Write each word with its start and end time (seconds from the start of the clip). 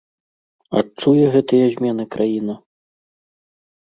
Адчуе 0.79 1.25
гэтыя 1.35 1.65
змены 1.73 2.03
краіна? 2.15 2.57